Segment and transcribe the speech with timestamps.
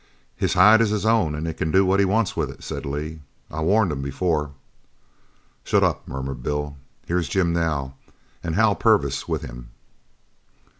[0.35, 2.87] "His hide is his own and he can do what he wants with it," said
[2.87, 3.21] Lee.
[3.51, 4.49] "I warned him before."
[5.63, 7.93] "Shut up," murmured Bill, "Here's Jim now,
[8.43, 9.69] and Hal Purvis with him!"